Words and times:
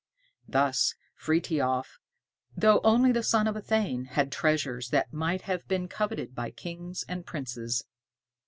Thus 0.47 0.95
Frithiof, 1.13 1.99
though 2.57 2.81
only 2.83 3.11
the 3.11 3.21
son 3.21 3.45
of 3.45 3.55
a 3.55 3.61
thane, 3.61 4.05
had 4.05 4.31
treasures 4.31 4.89
that 4.89 5.13
might 5.13 5.41
have 5.43 5.67
been 5.67 5.87
coveted 5.87 6.33
by 6.33 6.49
kings 6.49 7.05
and 7.07 7.23
princes. 7.23 7.85